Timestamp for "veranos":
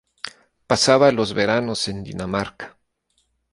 1.35-1.87